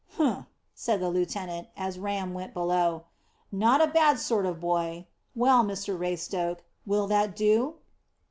[0.17, 3.03] "Humph!" said the lieutenant, as Ram went below;
[3.51, 5.05] "not a bad sort of boy.
[5.35, 7.75] Well, Mr Raystoke, will that do?"